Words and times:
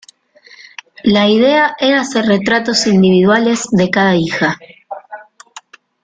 La 1.03 1.29
idea 1.29 1.75
era 1.79 2.01
hacer 2.01 2.25
retratos 2.25 2.87
individuales 2.87 3.67
de 3.69 3.91
cada 3.91 4.15
hija. 4.15 4.57